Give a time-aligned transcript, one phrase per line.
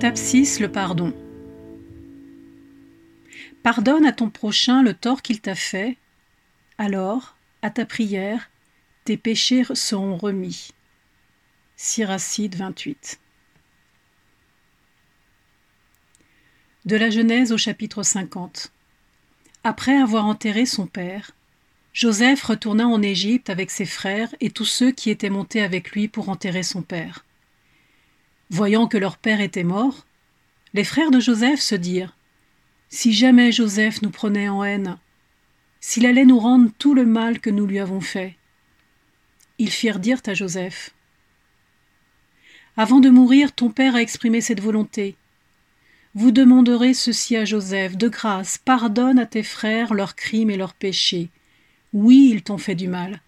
[0.00, 0.60] Étape 6.
[0.60, 1.12] Le pardon.
[3.62, 5.98] Pardonne à ton prochain le tort qu'il t'a fait,
[6.78, 8.48] alors, à ta prière,
[9.04, 10.70] tes péchés seront remis.
[11.76, 13.20] Siracide 28.
[16.86, 18.72] De la Genèse au chapitre 50.
[19.64, 21.32] Après avoir enterré son père,
[21.92, 26.08] Joseph retourna en Égypte avec ses frères et tous ceux qui étaient montés avec lui
[26.08, 27.26] pour enterrer son père.
[28.50, 30.06] Voyant que leur père était mort,
[30.74, 32.16] les frères de Joseph se dirent
[32.88, 34.98] Si jamais Joseph nous prenait en haine,
[35.80, 38.36] s'il allait nous rendre tout le mal que nous lui avons fait.
[39.58, 40.94] Ils firent dire à Joseph
[42.76, 45.16] Avant de mourir, ton père a exprimé cette volonté.
[46.14, 50.74] Vous demanderez ceci à Joseph De grâce, pardonne à tes frères leurs crimes et leurs
[50.74, 51.30] péchés.
[51.92, 53.20] Oui, ils t'ont fait du mal.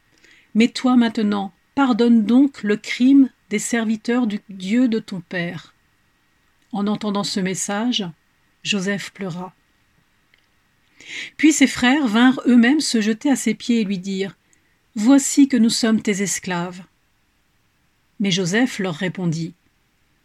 [0.57, 5.75] Mais toi maintenant, pardonne donc le crime des serviteurs du Dieu de ton Père.
[6.73, 8.03] En entendant ce message,
[8.63, 9.55] Joseph pleura.
[11.37, 14.39] Puis ses frères vinrent eux-mêmes se jeter à ses pieds et lui dire
[14.95, 16.83] Voici que nous sommes tes esclaves.
[18.21, 19.53] Mais Joseph leur répondit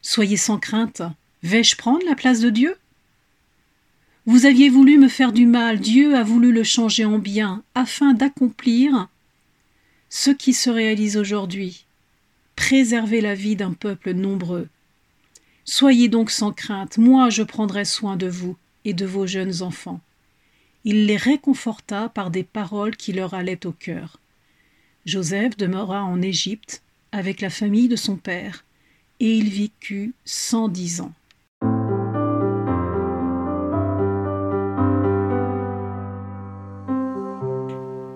[0.01, 1.01] Soyez sans crainte,
[1.43, 2.77] vais-je prendre la place de Dieu?
[4.25, 8.13] Vous aviez voulu me faire du mal, Dieu a voulu le changer en bien, afin
[8.13, 9.09] d'accomplir
[10.07, 11.86] ce qui se réalise aujourd'hui
[12.57, 14.67] préserver la vie d'un peuple nombreux.
[15.63, 20.01] Soyez donc sans crainte, moi je prendrai soin de vous et de vos jeunes enfants.
[20.83, 24.19] Il les réconforta par des paroles qui leur allaient au cœur.
[25.05, 26.81] Joseph demeura en Égypte
[27.13, 28.65] avec la famille de son père,
[29.19, 31.13] et il vécut cent dix ans.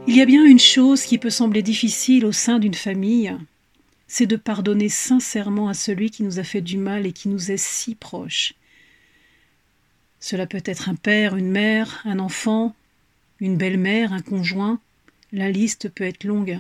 [0.08, 3.34] Il y a bien une chose qui peut sembler difficile au sein d'une famille,
[4.14, 7.50] c'est de pardonner sincèrement à celui qui nous a fait du mal et qui nous
[7.50, 8.56] est si proche.
[10.20, 12.76] Cela peut être un père, une mère, un enfant,
[13.40, 14.82] une belle-mère, un conjoint,
[15.32, 16.60] la liste peut être longue.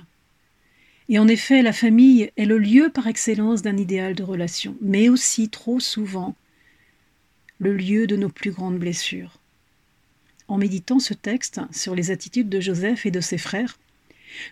[1.09, 5.09] Et en effet, la famille est le lieu par excellence d'un idéal de relation, mais
[5.09, 6.37] aussi trop souvent
[7.59, 9.39] le lieu de nos plus grandes blessures.
[10.47, 13.77] En méditant ce texte sur les attitudes de Joseph et de ses frères,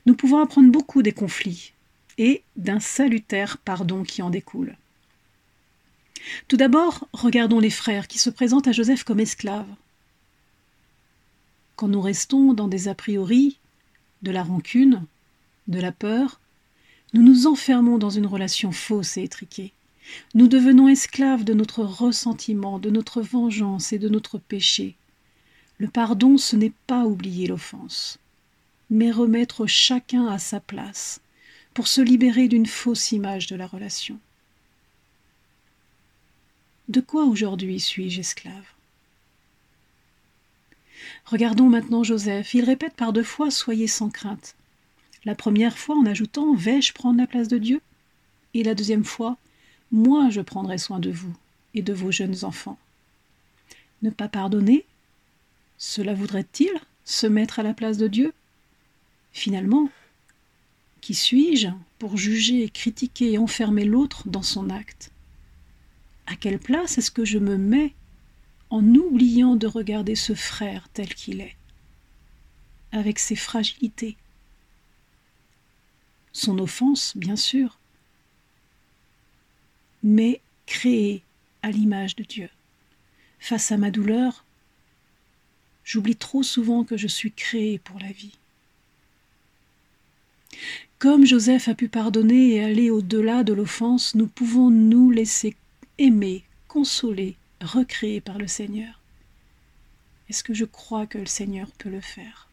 [0.05, 1.71] nous pouvons apprendre beaucoup des conflits,
[2.19, 4.77] et d'un salutaire pardon qui en découle.
[6.47, 9.73] Tout d'abord, regardons les frères qui se présentent à Joseph comme esclaves.
[11.77, 13.57] Quand nous restons dans des a priori,
[14.21, 15.05] de la rancune,
[15.69, 16.41] de la peur,
[17.13, 19.71] nous nous enfermons dans une relation fausse et étriquée.
[20.33, 24.95] Nous devenons esclaves de notre ressentiment, de notre vengeance et de notre péché.
[25.77, 28.19] Le pardon, ce n'est pas oublier l'offense,
[28.89, 31.21] mais remettre chacun à sa place,
[31.73, 34.19] pour se libérer d'une fausse image de la relation.
[36.87, 38.65] De quoi aujourd'hui suis-je esclave?
[41.25, 42.53] Regardons maintenant Joseph.
[42.55, 44.55] Il répète par deux fois Soyez sans crainte.
[45.25, 47.81] La première fois en ajoutant Vais-je prendre la place de Dieu?
[48.53, 49.37] Et la deuxième fois
[49.91, 51.35] Moi je prendrai soin de vous
[51.75, 52.79] et de vos jeunes enfants.
[54.01, 54.85] Ne pas pardonner?
[55.77, 56.71] Cela voudrait-il
[57.05, 58.33] se mettre à la place de Dieu?
[59.31, 59.89] Finalement,
[60.99, 65.11] qui suis-je pour juger, critiquer et enfermer l'autre dans son acte?
[66.27, 67.93] À quelle place est-ce que je me mets
[68.69, 71.55] en oubliant de regarder ce frère tel qu'il est,
[72.91, 74.15] avec ses fragilités?
[76.31, 77.79] Son offense, bien sûr,
[80.03, 81.23] mais créé
[81.61, 82.49] à l'image de Dieu.
[83.39, 84.45] Face à ma douleur,
[85.83, 88.37] j'oublie trop souvent que je suis créé pour la vie.
[90.99, 95.55] Comme Joseph a pu pardonner et aller au-delà de l'offense, nous pouvons nous laisser
[95.97, 98.99] aimer, consoler, recréer par le Seigneur.
[100.29, 102.49] Est-ce que je crois que le Seigneur peut le faire?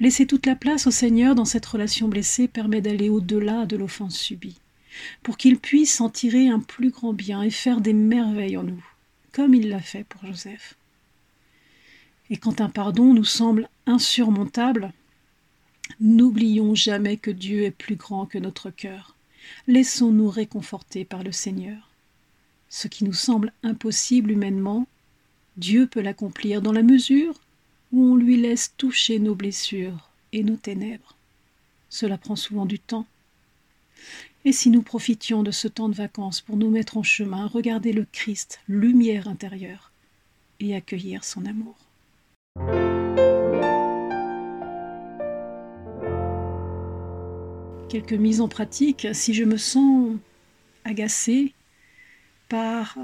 [0.00, 4.18] Laisser toute la place au Seigneur dans cette relation blessée permet d'aller au-delà de l'offense
[4.18, 4.58] subie,
[5.22, 8.84] pour qu'il puisse en tirer un plus grand bien et faire des merveilles en nous,
[9.30, 10.74] comme il l'a fait pour Joseph.
[12.28, 14.92] Et quand un pardon nous semble insurmontable,
[16.00, 19.16] N'oublions jamais que Dieu est plus grand que notre cœur.
[19.66, 21.90] Laissons-nous réconforter par le Seigneur.
[22.68, 24.86] Ce qui nous semble impossible humainement,
[25.56, 27.34] Dieu peut l'accomplir dans la mesure
[27.92, 31.16] où on lui laisse toucher nos blessures et nos ténèbres.
[31.88, 33.06] Cela prend souvent du temps.
[34.44, 37.92] Et si nous profitions de ce temps de vacances pour nous mettre en chemin, regarder
[37.92, 39.90] le Christ, lumière intérieure,
[40.60, 41.76] et accueillir son amour.
[47.88, 49.08] Quelques mises en pratique.
[49.12, 50.16] Si je me sens
[50.84, 51.52] agacée,
[52.48, 52.96] par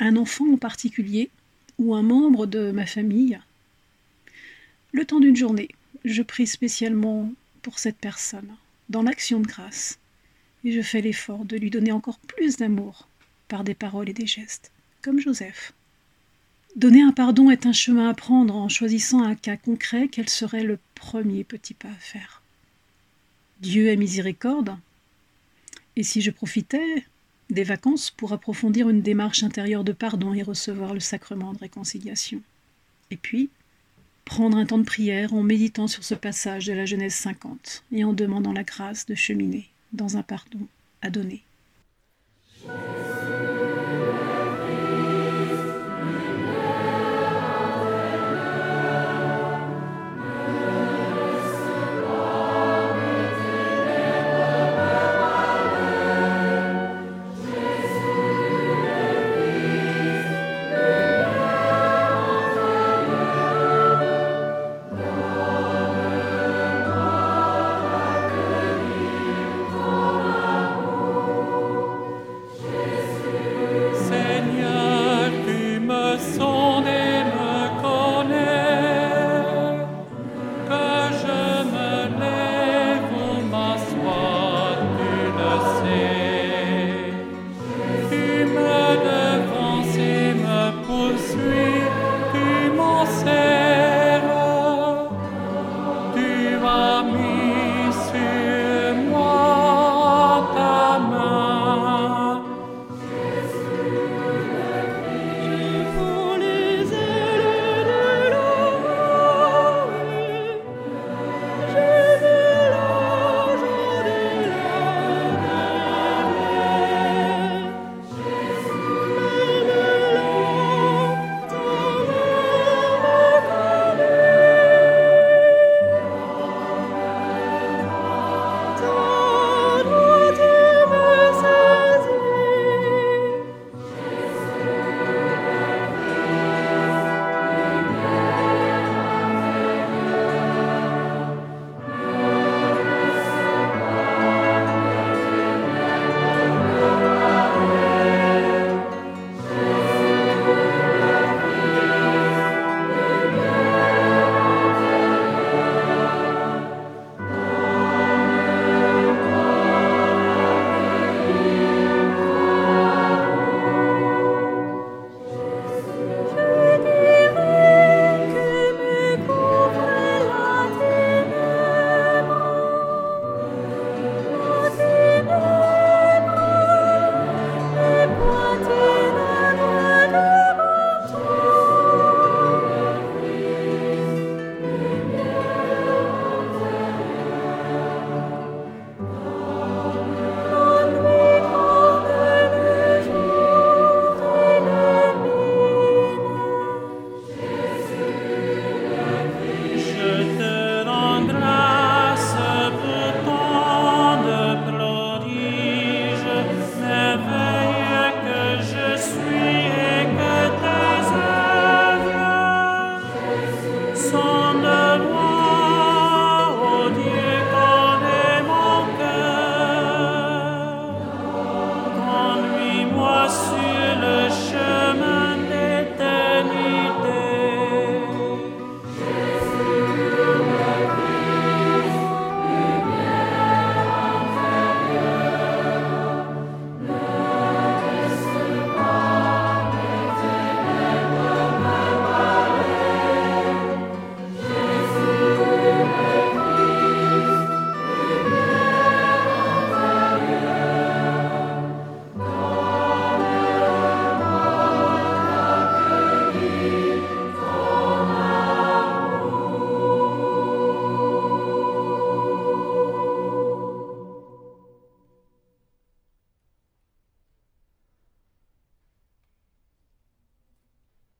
[0.00, 1.30] un enfant en particulier
[1.78, 3.38] ou un membre de ma famille.
[4.92, 5.68] Le temps d'une journée,
[6.04, 8.56] je prie spécialement pour cette personne,
[8.88, 9.98] dans l'action de grâce,
[10.64, 13.08] et je fais l'effort de lui donner encore plus d'amour
[13.48, 14.70] par des paroles et des gestes,
[15.02, 15.72] comme Joseph.
[16.76, 20.64] Donner un pardon est un chemin à prendre en choisissant un cas concret quel serait
[20.64, 22.43] le premier petit pas à faire?
[23.64, 24.76] Dieu est miséricorde,
[25.96, 27.06] et si je profitais
[27.48, 32.42] des vacances pour approfondir une démarche intérieure de pardon et recevoir le sacrement de réconciliation.
[33.10, 33.48] Et puis,
[34.26, 38.04] prendre un temps de prière en méditant sur ce passage de la Genèse 50 et
[38.04, 40.68] en demandant la grâce de cheminer dans un pardon
[41.00, 41.42] à donner.